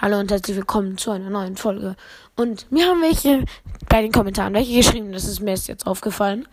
[0.00, 1.96] Hallo und herzlich willkommen zu einer neuen Folge.
[2.36, 3.44] Und mir haben welche
[3.88, 6.46] bei den Kommentaren welche geschrieben, das ist mir jetzt aufgefallen.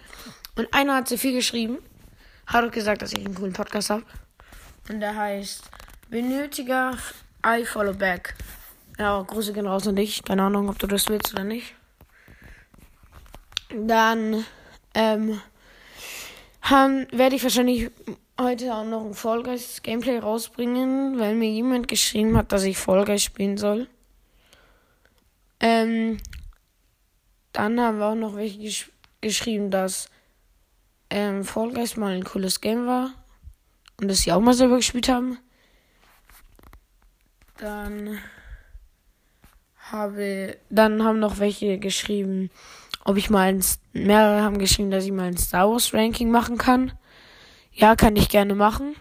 [0.56, 1.78] Und einer hat sehr viel geschrieben,
[2.48, 4.02] hat auch gesagt, dass ich einen coolen Podcast habe.
[4.90, 5.62] Und der heißt
[6.10, 6.98] Benötiger
[7.46, 8.34] I Follow Back.
[8.98, 10.24] Ja, Grüße gehen raus an dich.
[10.24, 11.76] Keine Ahnung, ob du das willst oder nicht.
[13.70, 14.44] Dann
[14.96, 15.40] ähm,
[17.12, 17.92] werde ich wahrscheinlich
[18.40, 22.78] heute auch noch ein Fall Guys Gameplay rausbringen, weil mir jemand geschrieben hat, dass ich
[22.78, 23.88] Fall Guys spielen soll.
[25.60, 26.18] Ähm,
[27.54, 30.10] dann haben wir auch noch welche gesch geschrieben, dass
[31.10, 33.12] ähm, Fall Guys mal ein cooles Game war
[34.00, 35.38] und dass sie auch mal selber gespielt haben.
[37.58, 38.20] Dann
[39.92, 42.50] habe, dann haben noch welche geschrieben,
[43.06, 46.58] ob ich mal ein, mehrere haben geschrieben, dass ich mal ein Star Wars Ranking machen
[46.58, 46.92] kann.
[47.78, 48.96] Ja, kann ich gerne machen.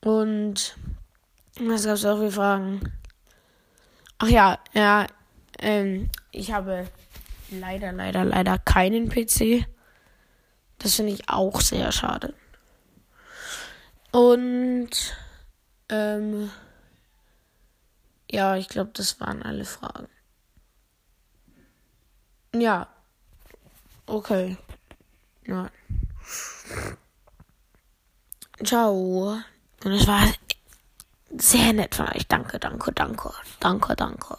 [0.00, 0.76] Und
[1.60, 2.80] was gab es auch für Fragen?
[4.18, 5.06] Ach ja, ja,
[5.60, 6.88] ähm, ich habe
[7.50, 9.64] leider, leider, leider keinen PC.
[10.78, 12.34] Das finde ich auch sehr schade.
[14.10, 15.16] Und
[15.90, 16.50] ähm,
[18.28, 20.08] ja, ich glaube, das waren alle Fragen.
[22.52, 22.88] Ja.
[24.06, 24.56] Okay.
[25.46, 25.70] Ja.
[28.64, 29.38] Ciao.
[29.84, 30.22] Und es war
[31.36, 32.26] sehr nett von euch.
[32.28, 33.30] Danke, danke, danke.
[33.60, 34.36] Danke, danke.